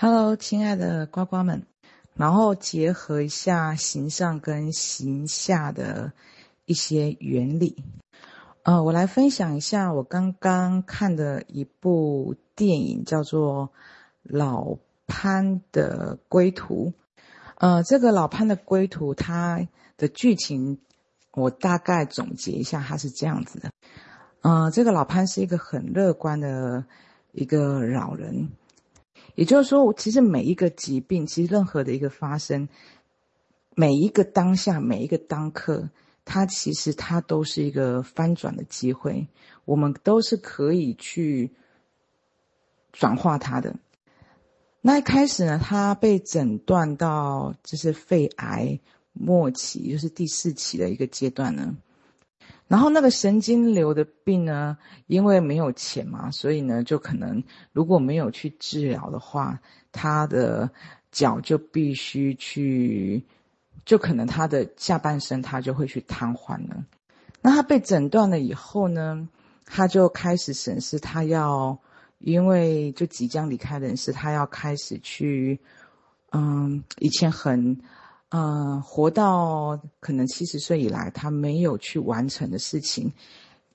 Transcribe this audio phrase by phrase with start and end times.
[0.00, 1.66] Hello，亲爱的呱呱们，
[2.14, 6.12] 然后结合一下形上跟形下的
[6.66, 7.82] 一些原理，
[8.62, 13.66] 呃，我来分享一下我刚刚看的一部电影，叫做
[14.22, 14.76] 《老
[15.08, 16.90] 潘的归途》。
[17.56, 20.78] 呃，这个《老潘的归途》它的剧情，
[21.32, 23.72] 我大概总结一下，它是这样子的。
[24.42, 26.84] 呃，这个老潘是一个很乐观的
[27.32, 28.50] 一个老人，
[29.38, 32.68] 也就是说，其实每一个疾病，其实任何的一个发生，
[33.76, 35.90] 每一个当下，每一个当刻。
[36.24, 39.28] 它其实它都是一个翻转的机会，
[39.64, 41.52] 我们都是可以去
[42.90, 43.76] 转化它的。
[44.80, 48.80] 那一开始呢，他被诊断到就是肺癌
[49.12, 51.76] 末期，就是第四期的一个阶段呢。
[52.68, 54.78] 然后那个神经瘤的病呢，
[55.08, 59.58] 因为没有钱嘛，所以呢，就可能如果没有去治疗的话，
[59.90, 60.70] 他的
[61.10, 63.24] 脚就必须去。
[63.84, 66.84] 就可能他的下半身他就会去瘫痪了。
[67.40, 69.26] 那他被诊断了以后呢，
[69.64, 71.78] 他就开始审视，他要
[72.18, 75.58] 因为就即将离开人世，他要开始去，
[76.32, 77.80] 嗯，以前很，
[78.30, 83.12] 嗯，活到可能七十岁以来，他没有去完成的事情，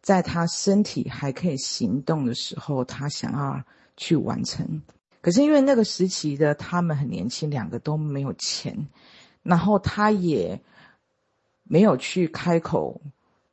[0.01, 3.63] 在他身体还可以行动的时候，他想要
[3.97, 4.81] 去完成。
[5.21, 8.87] 可是因为那个时期的他们很年轻，两个都没有钱。
[9.41, 10.61] 然后他也
[11.63, 13.01] 没有去开口，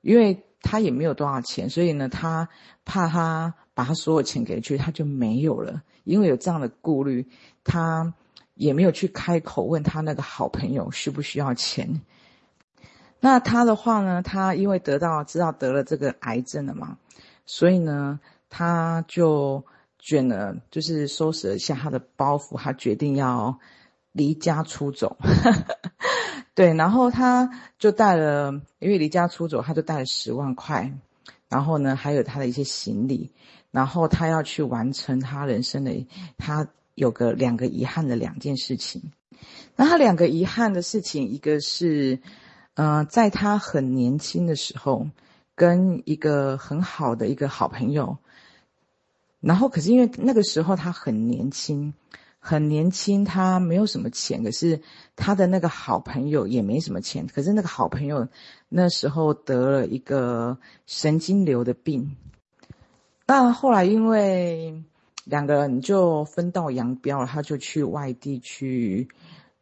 [0.03, 2.48] 因为他也没有多少钱，所以呢，他
[2.84, 5.83] 怕他把他所有钱给去，他就没有了。
[6.05, 7.27] 因为有这样的顾虑，
[7.65, 8.15] 他
[8.61, 12.00] 也没有去开口问他那个好朋友需不需要钱。
[13.19, 16.98] 那他的话呢，他因为得到知道得了这个癌症了嘛，
[17.47, 19.64] 所以呢，他就
[19.98, 23.58] 卷了，就是收拾了一下他的包袱，他决定要。
[24.12, 25.16] 离家出走，
[26.53, 28.50] 对，然后他就带了，
[28.81, 30.93] 因为离家出走，他就带了十万块，
[31.49, 33.31] 然后呢，还有他的一些行李，
[33.70, 39.12] 然后他要去完成他人生的，他有个两个遗憾的两件事情。
[39.77, 42.19] 那他两个遗憾的事情，一个是，
[42.75, 45.09] 嗯、在他很年轻的时候，
[45.55, 48.19] 跟一个很好的一个好朋友，
[49.41, 51.93] 然后可是因为那个时候他很年轻。
[52.43, 54.81] 很年轻，他没有什么钱，可是
[55.15, 57.27] 他的那个好朋友也没什么钱。
[57.27, 58.27] 可是那个好朋友
[58.71, 60.56] 那时候得了一个
[60.87, 62.17] 神经瘤的病，
[63.27, 64.83] 那后来因为
[65.31, 69.09] 两个人就分道扬镳了，他就去外地去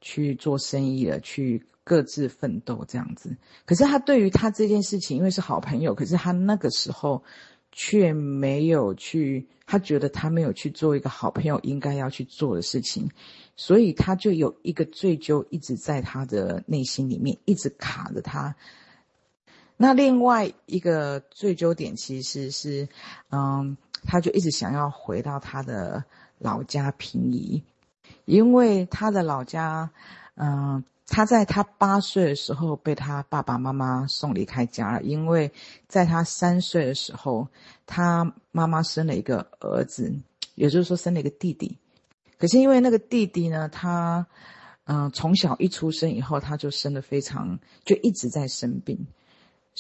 [0.01, 3.37] 去做生意了，去各自奋斗这样子。
[3.65, 7.23] 可是他对于他这件事情，因为是好朋友，可是他那个时候。
[7.71, 13.09] 却没有去，他觉得他没有去做一个好朋友应该要去做的事情，
[13.55, 18.57] 所以他就有一个罪疚一直在他的内心里面，一直卡着他。
[19.79, 22.87] 那另外一个罪疚点其实是，
[23.31, 26.05] 嗯，他就一直想要回到他的
[26.39, 27.63] 老家平移，
[28.27, 29.91] 因为他的老家，
[30.35, 30.85] 嗯。
[31.11, 35.51] 他在他八岁的时候被他爸爸妈妈送离开家了，因为
[35.87, 37.49] 在他三岁的时候，
[37.87, 40.15] 他妈妈生了一个儿子，
[40.55, 41.79] 也就是说生了一个弟弟。
[42.37, 44.27] 可是因为那个弟弟呢，他
[44.85, 49.07] 嗯、呃、从小一出生以后，他就生得非常，就一直在生病，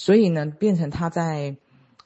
[0.00, 1.56] 所以呢，变成他在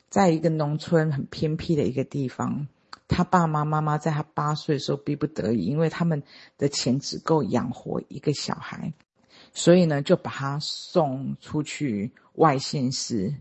[0.08, 2.66] 在一个农村很偏僻的一个地方。
[3.06, 6.22] 他爸爸妈妈在他八岁的时候逼不得已，因为他们
[6.56, 8.94] 的钱只够养活一个小孩。
[9.52, 13.34] 所以呢，就把他送出去外县市。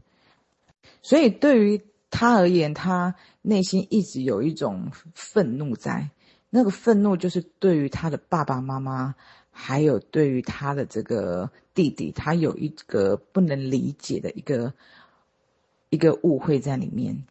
[1.02, 6.10] 所以对于他而言，他内心一直有一种愤怒在。
[6.50, 9.16] 那个愤怒就是对于他的爸爸妈妈，
[9.52, 14.74] 还有对于他的这个弟弟，他有一个不能理解的一个
[15.90, 17.24] 一个误会在里面。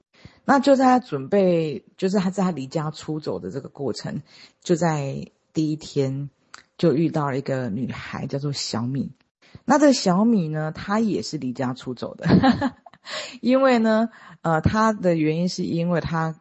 [0.44, 4.22] 那就在他准备，就是他在他离家出走的这个过程，
[4.62, 6.30] 就在第一天。
[6.78, 9.12] 就遇到了一个女孩，叫做小米。
[9.66, 12.26] 那这个小米呢，她也是离家出走的，
[13.42, 14.08] 因为呢，
[14.40, 16.40] 呃，她的原因是因为她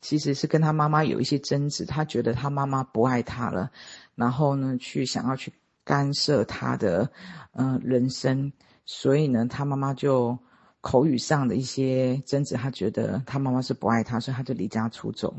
[0.00, 3.70] 其实是跟他妈妈有一些争执，他觉得他妈妈不爱他了，
[4.14, 5.52] 然后呢，去想要去
[5.84, 7.10] 干涉他的
[7.52, 8.52] 呃人生，
[8.84, 10.38] 所以呢，他妈妈就
[10.80, 15.34] 口语上的一些争执，她觉得他妈妈是不爱他，所以她就离家出走。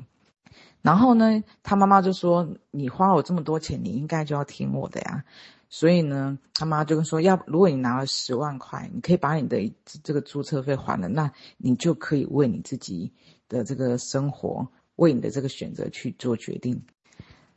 [0.81, 5.23] 然后呢，他妈妈就说：“你花我这么多钱，你应该就要听我的呀。”
[5.69, 9.73] 所以呢，他妈就跟说：“要如果你拿了十万块，你可以把你的
[10.03, 13.13] 这个注册费还了，那你就可以为你自己
[13.49, 16.83] 的这个生活，为你的这个选择去做决定。”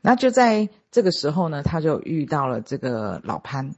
[0.04, 3.76] 那就在这个时候呢，他就遇到了这个老潘。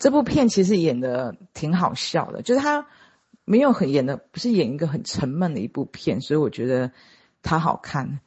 [0.00, 2.88] 这部片其实演的挺好笑的，就是他
[3.44, 6.90] 没有很演的，不是演一个很沉闷的一部片，所以我觉得
[7.42, 8.18] 他好看。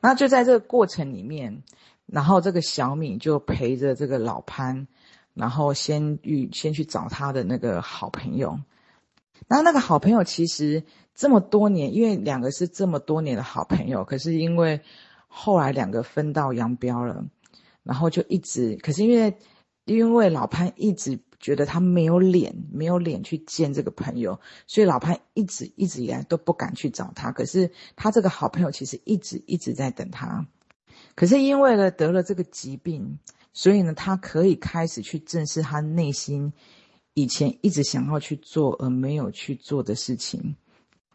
[0.00, 1.64] 那就在这个过程里面，
[2.06, 4.86] 然后这个小米就陪着这个老潘，
[5.34, 8.60] 然后先去先去找他的那个好朋友。
[9.48, 10.84] 那那个好朋友其实
[11.14, 14.80] 这么多年，因为两个是这么多年的好朋友，可是因为
[15.28, 17.26] 后来两个分道扬镳了，
[17.82, 19.36] 然后就一直，可是因为
[19.84, 27.32] 因为老潘一直觉得他没有脸，没有脸去见这个朋友，所以老潘一直一直以来都不敢去找他。
[27.32, 30.46] 可是他这个好朋友其实一直一直在等他，
[31.14, 33.18] 可是因为呢得了这个疾病，
[33.52, 36.52] 所以呢他可以开始去正视他内心。
[37.14, 40.56] 以前一直想要去做而没有去做的事情，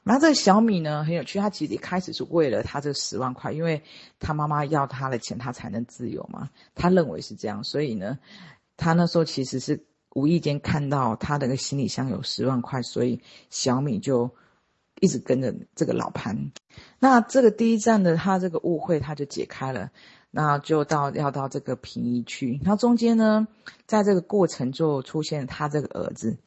[0.04, 3.82] 然后这个小米呢很有趣，他其实一开始是为了他这十万块，因为
[4.20, 6.50] 他妈妈要他的钱，他才能自由嘛。
[6.76, 8.20] 他认为是这样，所以呢，
[8.78, 14.30] 他那时候其实是无意间看到他的个行李箱有十万块，所以小米就
[15.02, 16.52] 一直跟着这个老潘。
[17.00, 19.92] 那这个第一站的他这个误会他就解开了。
[20.40, 23.48] 那就到要到这个平移去，然后中间呢，
[23.88, 26.38] 在这个过程就出现他这个儿子，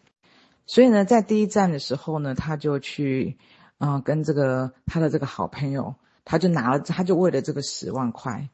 [0.65, 3.37] 所以呢，在第一站的时候呢，他就去，
[3.79, 8.49] 嗯、跟这个他的这个好朋友，他就拿了，他就为了这个十万块，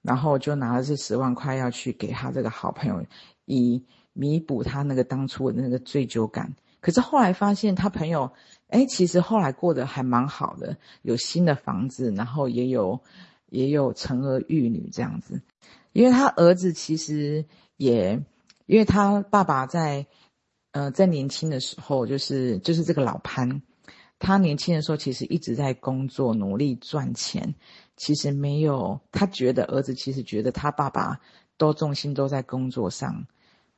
[0.00, 3.04] 然后就拿了这十万块要去给他这个好朋友，
[3.44, 6.54] 以弥补他那个当初的那个罪疚感。
[6.80, 8.32] 可是后来发现他朋友，
[8.68, 13.02] 哎，其实后来过得还蛮好的，有新的房子，然后也有。
[13.50, 15.40] 也有成儿育女这样子，
[15.92, 17.44] 因为他儿子其实
[17.76, 18.22] 也，
[18.66, 20.06] 因为他爸爸在，
[20.72, 23.62] 呃，在年轻的时候，就是就是这个老潘，
[24.18, 27.54] 他年轻的时候其实一直在工作，努力赚钱，
[27.96, 31.20] 其实没有，他觉得儿子其实觉得他爸爸
[31.56, 33.26] 都重心都在工作上，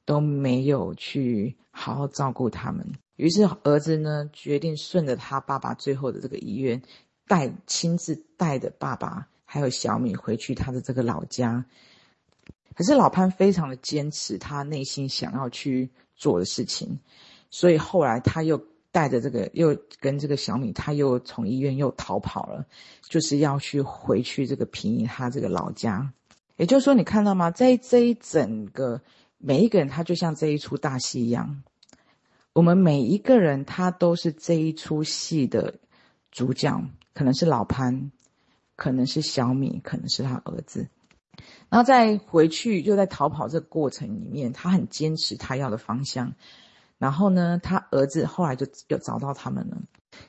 [0.05, 2.85] 都没有去好好照顾他们，
[3.17, 6.83] 于是儿子呢决定顺着他爸爸最后的这个遗愿，
[7.29, 9.29] 带亲自带着爸爸。
[9.53, 11.65] 还有小米回去他的这个老家，
[12.77, 17.01] 可是老潘非常的坚持他内心想要去做的事情，
[17.51, 22.65] 所以后来他又带着这个，又跟这个小米，他又从医院又逃跑了，
[23.09, 26.13] 就是要去回去这个平移他这个老家。
[26.57, 27.51] 也就是说，你看到吗？
[27.51, 29.01] 在这一整个
[29.37, 31.65] 每一个人，他就像这一出大戏一样，
[32.53, 35.75] 我们每一个人他都是这一出戏的
[36.31, 36.81] 主角，
[37.15, 38.13] 可能是老潘。
[38.81, 40.89] 可能是小米，可能是他儿子，
[41.69, 46.33] 然后在回去又在逃跑这个过程里面，他很坚持他要的方向。
[46.97, 49.77] 然后呢，他儿子后来就又找到他们了。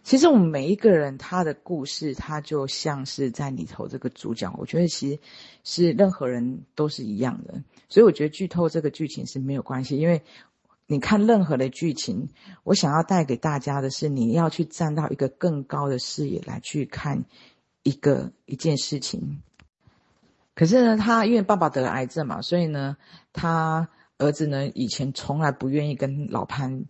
[0.04, 4.54] 其实我们每一个人他的故事，他就像是在里头这个主角。
[4.58, 5.20] 我觉得其实
[5.64, 10.24] 是任何人都是一样的，所以我觉得剧透这个剧情是没有关系，因为
[10.88, 12.28] 你看任何的剧情，
[12.66, 17.24] 我想要带给大家的是，你要去站到一个更高的视野来去看。
[17.84, 19.42] 一个一件事情，
[20.54, 22.96] 可是呢，他因为爸爸得了癌症嘛，所以呢，
[23.34, 23.90] 他
[24.20, 26.86] 儿子呢以前从来不愿意跟老潘，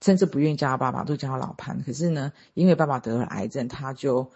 [0.00, 1.80] 甚至不愿意叫他爸爸，都叫他老潘。
[1.84, 4.32] 可是呢，因为爸爸得了癌症，他就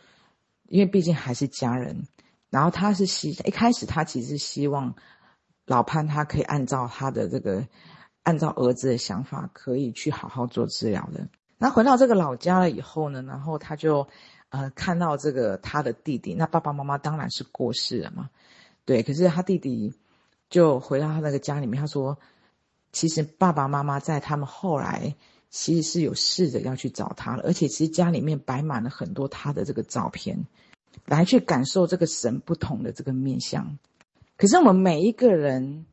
[0.68, 2.06] 因为毕竟还是家人，
[2.50, 4.94] 然后他是希一开始他其实希望
[5.64, 7.66] 老潘他可以按照他的这个，
[8.22, 11.28] 按照儿子的想法，可以去好好做治疗的。
[11.58, 14.06] 那回到这个老家了以后呢，然后他就。
[14.50, 18.30] 呃，看到这个他的弟弟，那爸爸妈妈当然是过世了嘛，
[18.84, 19.02] 对。
[19.02, 19.92] 可是他弟弟
[20.48, 22.16] 就回到他那个家里面，他说，
[22.92, 25.16] 其实爸爸妈妈在他们后来
[25.50, 30.46] 其实是有试着要去找他了，而且其实家里面摆满了很多他的这个照片，
[31.06, 33.76] 来去感受这个神不同的这个面相。
[34.36, 35.86] 可是我们每一个人，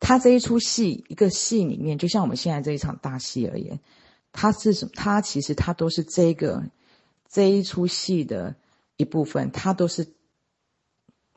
[0.00, 3.78] 他这一出戏一个戏里面，就像我们现在这一场大戏而言，
[4.32, 4.90] 他是什么？
[4.96, 6.64] 他其实他都是这个。
[7.32, 8.54] 这一出戏的
[8.98, 10.06] 一部分，它都是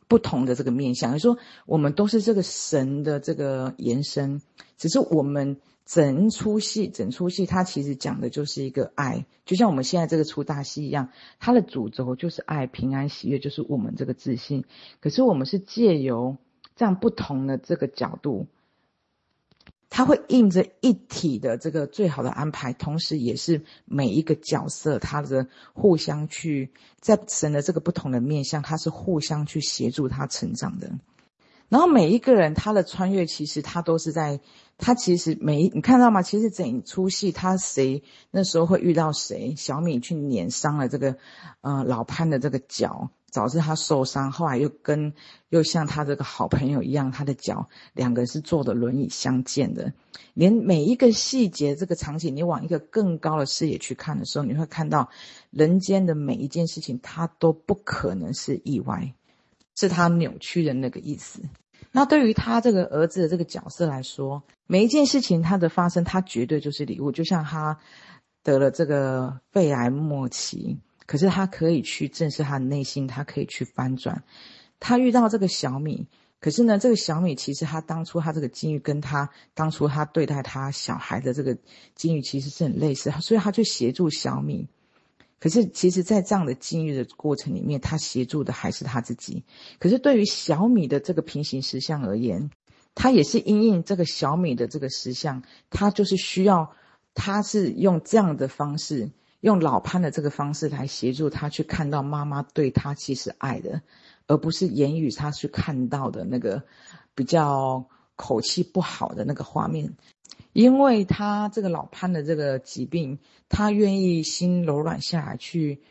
[0.09, 1.13] 不同的这个面向。
[1.13, 4.41] 就是说，我们都是这个神的这个延伸，
[4.77, 14.65] 只是我们整出戏，整出戏它其实讲的就是一个爱，就像我们现在这个出大戏一样，它的主轴就是爱、平安、喜悦，就是我们这个自信。
[14.99, 16.35] 可是我们是借由
[16.75, 18.47] 这样不同的这个角度。
[19.95, 30.91] 他会印着一体的这个最好的安排，同时也是每一个角色他的互相去在神的这个不同的面向，他是互相去协助他成长的。
[31.69, 34.41] 然后每一个人他的穿越，其实他都是在
[34.77, 36.21] 他其实每一你看到吗？
[36.21, 39.55] 其实整出戏他谁那时候会遇到谁？
[39.55, 41.15] 小米去碾伤了这个
[41.61, 43.11] 呃老潘的这个脚。
[43.35, 45.13] 导致他受伤，后来又跟
[45.49, 49.93] 又像他这个好朋友一样，他的脚两个人是坐的轮椅相见的，
[50.33, 55.09] 连每一个细节这个场景，你往一个更高的视野去看的时候，你会看到
[55.51, 59.13] 人间的每一件事情，它都不可能是意外，
[59.75, 61.41] 是他扭曲的那个意思。
[61.91, 67.77] 那对于他这个儿子的这个角色来说，每一件事情他的发生，他绝对就是礼物，就像他
[68.43, 70.79] 得了这个肺癌末期。
[71.05, 74.23] 可是他可以去正视他的内心，他可以去翻转。
[74.79, 76.07] 他遇到这个小米，
[76.39, 81.57] 可是呢，这个小米其实他当初他这个境遇跟他当初他对待他小孩的这个
[81.95, 84.67] 境遇其实是很类似，所以他去协助小米。
[85.39, 89.43] 可是其实，在这样的境遇的过程里面，他协助的还是他自己。
[89.79, 92.49] 可是对于小米的这个平行实相而言，
[92.95, 96.73] 他也是因应这个小米的这个实相，他就是需要，
[97.13, 99.11] 他是用这样的方式。
[99.45, 103.83] 用老潘的这个方式来协助他去看到妈妈对他其实爱的，
[104.25, 106.63] 而不是言语他去看到的那个
[107.13, 107.85] 比较
[108.15, 109.93] 口气不好的那个画面。
[110.51, 115.83] 因为他这个老潘的这个疾病，他愿意心柔软下来，去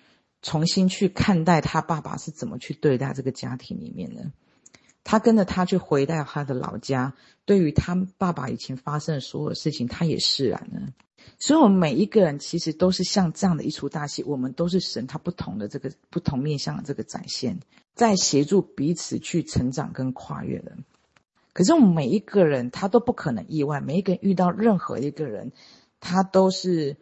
[0.43, 4.33] 重新去看待他爸爸是怎么去对待这个家庭里面的。
[5.05, 10.89] 他跟着他去回到他的老家，对于他爸爸以前发生的所有事情，他也释然了。
[11.39, 17.61] 所以，我们每一个人其实都是像这样的一出大戏，我们都是神他不同的这个不同面向的这个展现，
[17.95, 20.77] 在协助彼此去成长跟跨越的。
[21.53, 25.53] 可是，我们每一个人他都不可能意外，每一个人遇到任何一个人，
[26.01, 26.97] 他都是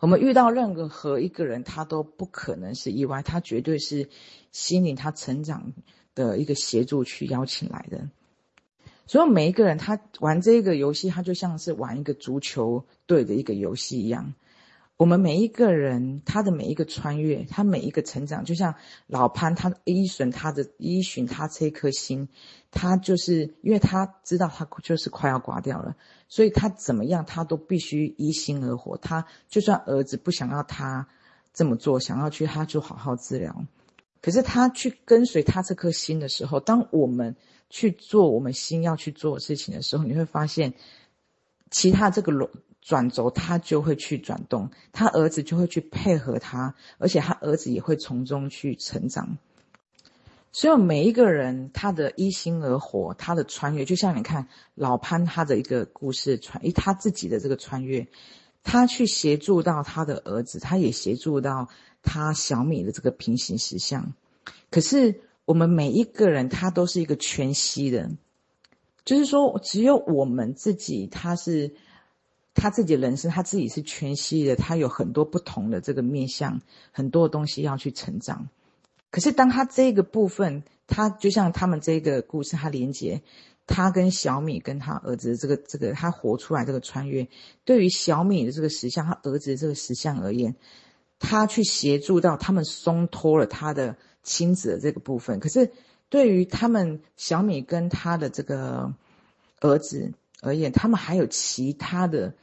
[0.00, 4.08] 我们遇到任何一个人，他都不可能是意外，他绝对是
[4.52, 5.72] 心灵他成长
[6.14, 8.08] 的一个协助去邀请来的。
[9.06, 14.34] 所以每一个人他玩这个游戏，他就像是玩一个足球队的一个游戏一样。
[14.96, 18.76] 我们每一个人他的每一个穿越，他每一个成长，就像
[19.08, 22.28] 老潘他依循他的依循他这颗心，
[22.70, 25.96] 他就是因为他知道他就是快要挂掉了，
[26.28, 28.96] 所以他怎么样他都必须依心而活。
[28.96, 31.08] 他就算儿子不想要他
[31.52, 33.66] 这么做，想要去他就好好治疗，
[34.22, 37.36] 可是他去跟随他这颗心的时候，当我们。
[37.76, 40.74] 去做我们心要去做的事情的时候，你会发现，
[41.72, 42.48] 其他这个转
[42.80, 49.38] 转轴他就会去转动，他儿子就会去配合他，而且他儿子也会从中去成长。
[50.52, 58.06] 所以每一个人他的依心而活，他的穿越，就像你看老潘他的一个故事穿，诶，他自己的这个穿越，
[58.62, 61.68] 他去协助到他的儿子，他也协助到
[62.04, 64.12] 他小米的这个平行实相，
[64.70, 65.22] 可是。
[65.46, 68.10] 我们每一个人，他都是一个全息的，
[69.04, 71.74] 就是说，只有我们自己，他是
[72.54, 78.48] 他自己的人生，他自己是全息的，他有很多不同的这个面向，很多东西要去成长。
[79.10, 83.20] 可是，当他这个部分，他就像他们这个故事，他连接
[83.66, 87.28] 他跟小米跟他儿子这个这个他活出来这个穿越，
[87.66, 90.56] 对于小米的这个石像，他儿子的这个石像而言，
[91.18, 93.96] 他去协助到他们松脱了他的。
[94.24, 95.70] 亲子的这个部分，可是
[96.08, 98.92] 对于他们小米跟他的这个
[99.60, 102.34] 儿子而言，他们还有其他的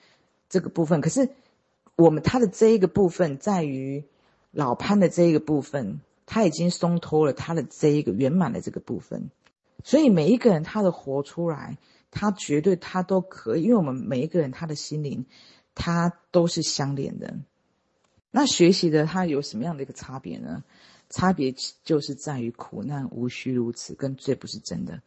[0.48, 1.02] 这个部分。
[1.02, 1.30] 可是
[1.96, 4.06] 我们他的这一个部分，在于
[4.52, 9.30] 老潘的这一个部分，他已经松脱了他的这一个圆满的这个部分。
[9.84, 11.78] 所以每一个人他的活出来，
[12.12, 15.26] 他绝对他都可以，因为我们每一个人他的心灵，
[15.74, 17.36] 他都是相连的。
[18.30, 20.64] 那学习的他有什么样的一个差别呢？
[21.12, 21.54] 差别
[21.84, 25.00] 就是在于苦难无需如此，跟这不是真的。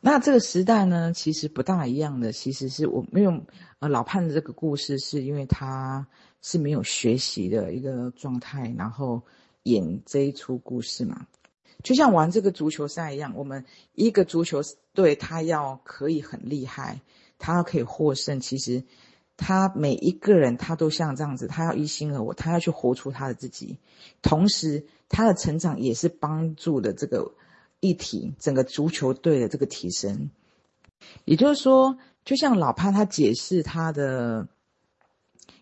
[0.00, 3.42] 那这个时代呢，其实不大一样的，其实是我没有
[3.80, 6.06] 呃老潘的这个故事，是因为他
[6.40, 9.20] 是没有学习的一个状态，然后
[9.64, 11.26] 演这一出故事嘛。
[11.82, 13.64] 就像玩这个足球赛一样，我们
[13.94, 14.62] 一个足球
[14.94, 17.00] 队他要可以很厉害，
[17.38, 18.84] 他要可以获胜，其实。
[19.36, 23.78] 他每一个人，他都像这样子，他要一心而我，他要去活出他的自己。
[24.22, 27.32] 同时，他的成长也是帮助的这个
[27.80, 30.30] 一体，整个足球队的这个提升。
[31.26, 34.48] 也就是说，就像老潘他解释他的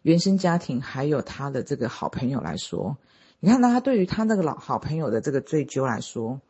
[0.03, 2.97] 原生家庭，还有他的这个好朋友来说，
[3.41, 6.41] 你看，到他对于他那个老好朋友的这个追究来说，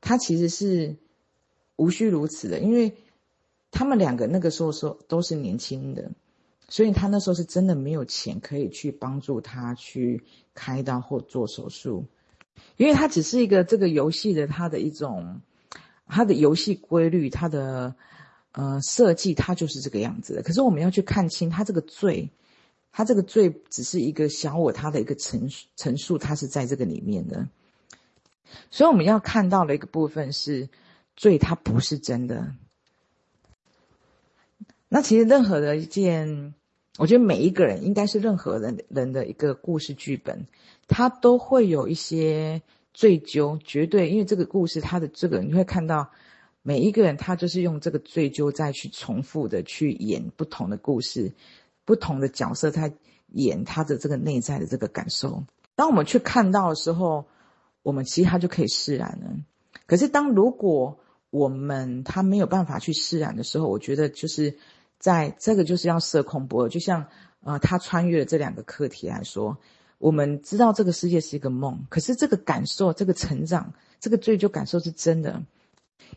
[0.00, 0.96] 他其实是
[1.76, 2.96] 无需如此的，因为
[3.70, 6.10] 他们两个那个时候说都是年轻的。
[6.70, 10.22] 所以他那时候是真的没有钱可以去帮助他去
[10.54, 12.06] 开刀或做手术，
[12.78, 15.40] 因为他只是一个这个游戏的他的一种，
[16.06, 17.96] 他的游戏规律，他的
[18.52, 20.42] 呃设计，他就是这个样子的。
[20.42, 22.30] 可是我们要去看清他这个罪，
[22.92, 27.48] 他这个罪只是一个小我他的一个陈陈述，他是在这个里面的。
[28.70, 30.68] 所以我们要看到的一个部分是，
[31.16, 32.54] 罪它不是真的。
[34.88, 36.52] 那其实任何的一件，
[37.00, 40.46] 我觉得每一个人应该是任何人人的一个故事剧本，
[40.86, 42.60] 他都会有一些
[42.92, 46.10] 追究，绝对，因为这个故事他的这个你会看到。
[46.62, 51.32] 每一个人，他就是用这个追究再去重复的去演不同的故事，
[51.86, 52.92] 不同的角色在
[53.28, 55.42] 演他的这个内在的这个感受。
[55.74, 57.24] 当我们去看到的时候，
[57.82, 59.34] 我们其实他就可以释然了。
[59.86, 60.98] 可是，当如果
[61.30, 64.58] 我们他没有办法去释然的时候，我觉得就是
[65.00, 66.68] 在这个就是要设空不二。
[66.68, 67.04] 就像
[67.42, 69.58] 呃，他穿越了这两个课题来说，
[69.98, 75.42] 我们知道这个世界是一个梦，可是这个感受、这个成长、这个追究感受是真的。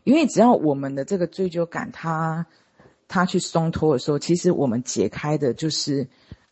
[0.04, 2.46] 因为只要我们的这个追究感，它，
[3.08, 6.06] 它去松脱的时候，其实我们解开的就是，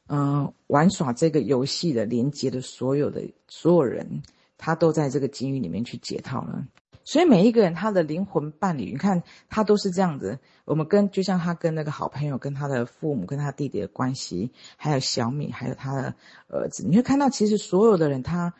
[0.08, 4.22] 嗯、玩耍这个游戏的连接的所有的所有人，
[4.56, 6.64] 他都在这个境遇里面去解套了。
[7.04, 10.38] 所以每一个人他的灵魂伴侣，你看他都是这样子。
[10.64, 16.14] 我们跟就像他跟那个好朋友，跟他的父母，跟他弟弟的关系，还有小米，还有他的
[16.48, 18.54] 儿子，你会看到其实所有的人他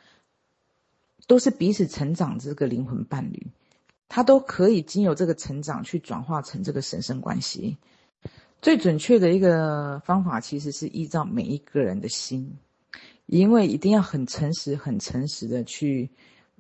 [1.27, 3.47] 都是彼此成长这个灵魂伴侣。
[4.15, 7.79] 他都可以经由这个成长去转化成这个神圣关系。
[8.61, 12.59] 最准确的一个方法，其实是依照每一个人的心，
[13.25, 16.11] 因为一定要很诚实、很诚实的去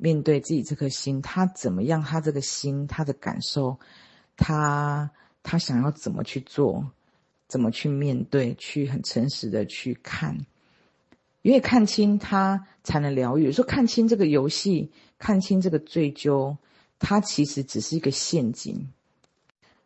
[0.02, 3.78] 面对自己这颗心，他怎么样，他这个心，他的感受，
[4.36, 5.10] 他
[5.44, 6.90] 他想要怎么去做，
[7.46, 10.44] 怎么去面对，去很诚实的去看，
[11.42, 13.52] 因为看清他才能疗愈。
[13.52, 16.56] 说看清这个游戏，看清这个追究。
[17.04, 18.92] 它其实只是一个陷阱。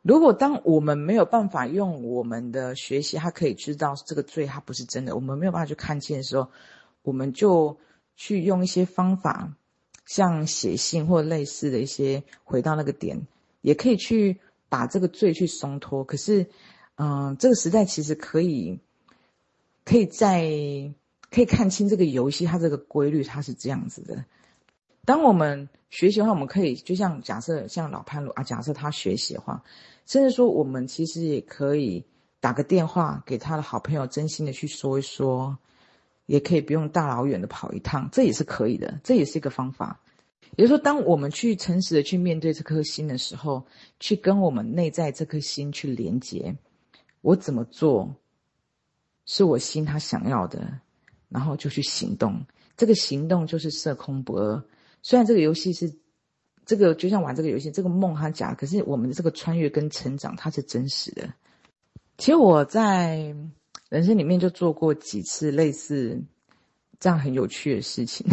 [0.02, 6.50] 如果当我们没有办法用我们的学习，他可以知道这个罪它不是真的，我们没有办法去看清的时候，
[7.00, 7.78] 我们就
[8.16, 9.54] 去用一些方法，
[10.06, 13.26] 像写信或类似的一些，回到那个点，
[13.60, 16.04] 也可以去把这个罪去松脱。
[16.04, 16.46] 可是，
[16.95, 18.80] 嗯、呃，这个时代其实可以，
[19.84, 20.49] 可以在
[21.30, 24.25] 可以看清这个游戏，它这个规律，它是这样子的。
[25.04, 29.62] 当我们学习的话，我们可以就像假设像老潘鲁啊，假设他学习的话，
[30.04, 32.04] 甚至说我们其实也可以
[32.40, 35.56] 打个电话给他的好朋友，真心的去说一说，
[36.26, 40.00] 也可以不用大老远的跑一趟，这也是可以的，这也是一个方法。
[40.56, 43.67] 也就是说，当我们去诚实的去面对这颗心的时候，
[44.00, 46.56] 去跟我们内在这颗心去连接，
[47.21, 48.15] 我怎么做
[49.26, 50.80] 是我心他想要的，
[51.28, 54.65] 然后就去行动，这个行动就是色空不二。
[55.02, 55.95] 虽然这个游戏是，
[56.65, 61.34] 这个就像玩这个游戏，这个梦它假，可是我们的这个穿越跟成长它是真实的。
[62.17, 63.34] 其实我在
[63.88, 66.20] 人生里面就做过几次类似
[66.99, 68.26] 这样很有趣的事情，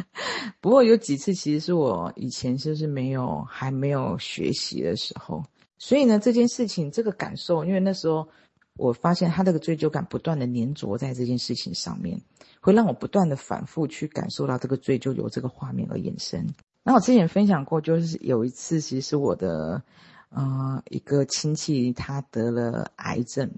[0.60, 5.44] 不过有几次其实是我以前就是没有还没有学习的时候，
[5.78, 8.28] 所以呢这件事情这个感受，因为那时候
[8.76, 12.20] 我发现他这个追究感不断的粘着在这件事情上面。
[12.60, 16.48] 会让我不断的反复去感受到这个追究由这个画面而衍生。
[16.82, 19.82] 那我之前分享过，就是有一次，其实是我的，
[20.30, 23.50] 呃，一个亲戚他得了癌症，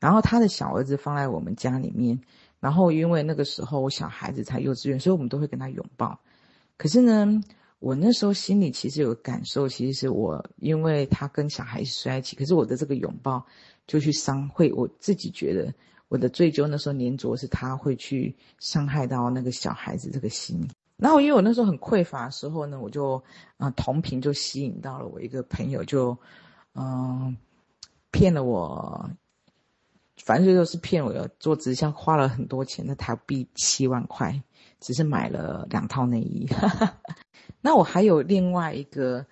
[0.00, 2.20] 然后他的小儿子放在我们家里面，
[2.60, 6.18] 然后因为那个时候我小孩子才幼稚园，所以我们都会跟他拥抱。
[6.76, 7.40] 可是呢，
[7.78, 13.44] 我那时候心里其实有感受，其实是我因为他跟小孩子睡在一起，可是我的这个拥抱
[13.86, 15.72] 就去伤会我自己觉得。
[16.10, 20.66] 我的罪疚那时候黏着，是他会去伤害到那个小孩子这个心。
[20.96, 23.22] 然后因为我那时候很匮乏的时候呢，我就
[23.58, 26.16] 啊、同频就吸引到了我一个朋友，就
[26.72, 27.36] 嗯、呃、
[28.10, 29.10] 骗了我，
[30.28, 31.10] 反正就是骗我
[31.40, 34.38] 做直销，花了很多钱，那台币七万块，
[34.78, 36.46] 只是买了两套内衣。
[37.62, 39.24] 那我还有另外一个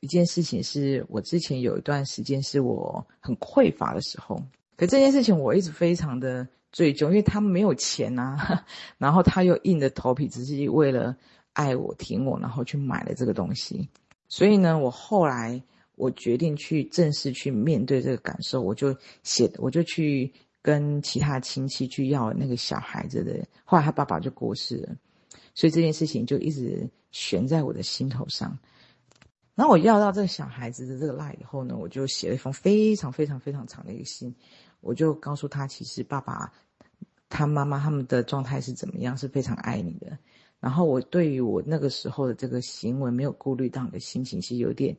[0.00, 4.34] 一件事情，是我之前有一段时间是我很匮乏的时候。
[4.76, 8.64] 可这件事情我一直非常的追究，因为他没有钱啊，
[8.98, 11.16] 然后他又硬着头皮，只是为了
[11.52, 13.88] 爱我、挺我，然后去买了这个东西。
[14.26, 15.62] 所以呢，我后来
[15.96, 23.46] 我决定去正式去面对这个感受，我就写，我就去跟其他亲戚去要那个小孩子的。
[23.64, 24.96] 后来他爸爸就过世了，
[25.54, 28.58] 所以这件事情就一直悬在我的心头上。
[29.54, 34.34] 然后我要到这个小孩子的这个赖以后呢，我就写了一封非常非常非常长的一个信，
[34.80, 36.50] 我就告诉他，其实爸爸、
[37.28, 40.18] 他妈妈他们的状态是怎么样，是非常爱你的。
[40.58, 44.96] 然后我对于我那个时候的这个行为没有顾虑到你的心情，是有点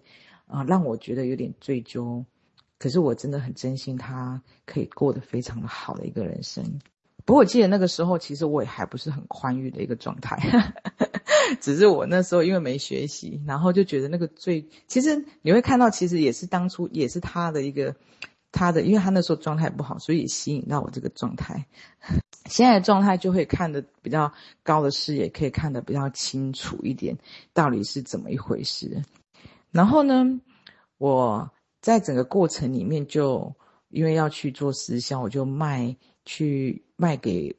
[0.47, 2.23] 啊、让我觉得有点追究。
[2.77, 6.81] 可是我真的很珍惜他可以过得非常的好的一个人生。
[7.25, 10.37] 不过我记得那个时候，其实我也还不是很宽裕的一个状态。
[11.61, 17.95] 只是我那时候因为没学习，然后就觉得那个最，其实你会看到，其实也是当初也是他的一个，
[18.51, 21.65] 他的，因为他那时候状态不好，所以吸引到我这个状态。
[22.49, 27.17] 现在的状态就会看得比较高的视野，可以看得比较清楚一点，
[27.53, 29.01] 到底是怎么一回事。
[29.73, 30.39] 然后呢，
[30.97, 33.53] 我在整个过程里面就
[33.89, 37.53] 因为要去做私销，我就卖去卖给，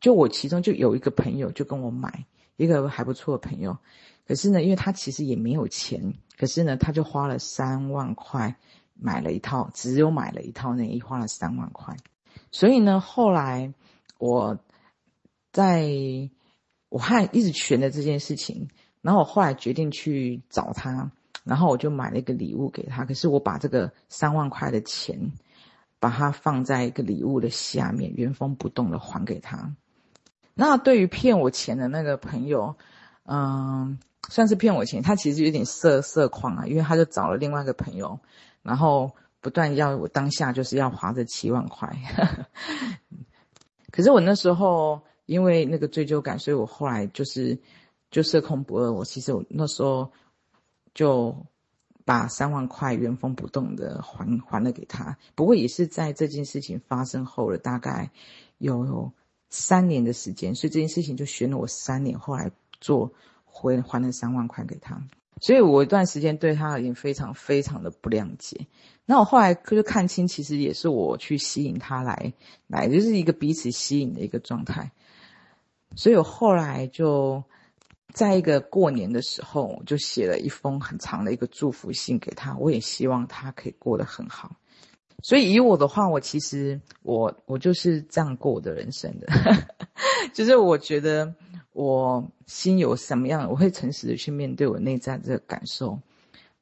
[0.00, 3.78] 就我其中就有一个朋友就跟我买一个还不错的朋友，
[4.26, 8.56] 可是呢，因为他其实也没有钱，可是呢，他就花了三万块
[8.94, 11.96] 买了一套，只有买了一套内衣，花了三万块，
[12.50, 13.72] 所以呢，后来。
[14.18, 14.58] 我
[15.50, 15.88] 在
[16.90, 18.68] 我还一直悬着这件事情，
[19.00, 21.10] 然后我后来决定去找他，
[21.44, 23.04] 然后我就买了一个礼物给他。
[23.04, 25.32] 可是我把这个三万块的钱，
[25.98, 29.74] 把它放在一个礼物的下面，原封不动的还给他。
[30.54, 32.76] 那对于骗我钱的那个朋友，
[33.24, 33.98] 嗯，
[34.28, 38.18] 算是骗我钱，他其实有点色色狂啊，因为他就找了另外一个朋友，
[38.62, 41.96] 然后不断要我当下就是要花这七万块。
[43.90, 47.58] 可是我那时候因为那个追究感，所以我后来就是
[48.10, 48.92] 就色空不二。
[48.92, 50.12] 我其实我那时候
[50.94, 51.46] 就
[52.04, 55.16] 把三万块原封不动的还还了给他。
[55.34, 58.10] 不过也是在这件事情发生后了大概
[58.58, 59.12] 有
[59.48, 62.18] 三年的时间，所以这件事情就悬了我三年。
[62.18, 62.50] 后来
[62.80, 63.12] 做
[63.44, 65.02] 回还了三万块给他。
[65.40, 68.66] 所以我一段时间对他而言非常非常的不谅解。
[69.06, 72.34] 那我后来就看清，其实也是我去吸引他来，
[72.66, 74.92] 来就是一个彼此吸引的一个状态。
[75.96, 77.42] 所以我后来就
[78.12, 82.56] 在一个过年的时候，我就写了一封很长的一个祝福信给他。
[82.58, 84.54] 我也希望他可以过得很好。
[85.22, 89.26] 所以以我的话，我其实我我就是这样过我的人生的，
[90.34, 91.34] 就是我觉得。
[91.72, 96.00] 我心有什么样，我会诚实的去面对我内在这个感受，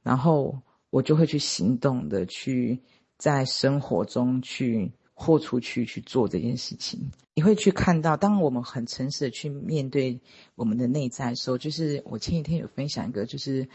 [0.02, 2.78] 然后我就会去行动的去
[3.16, 7.10] 在生活中去豁出去去做这件事情。
[7.34, 10.20] 你会去看到，当我们很诚实的去面对
[10.54, 13.68] 我们的内在的时候，就是我前几天有分享一个，就是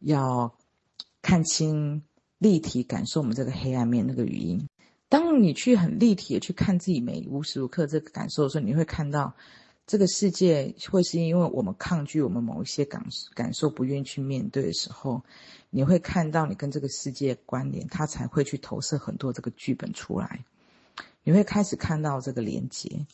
[0.00, 0.54] 要
[1.22, 2.02] 看清
[2.36, 4.68] 立体感受我们这个黑暗面那个语音。
[5.08, 9.34] 当你去很立体的去看自己每无时无刻这个感受的时候，你会看到。
[9.84, 15.20] 这个世界会是因为我们抗拒我们某一些感感受，不愿意去面对的时候，
[15.70, 20.44] 你会看到你跟这个世界关联，它才会去投射很多这个剧本出来。
[21.24, 23.06] 你会开始看到这个连接，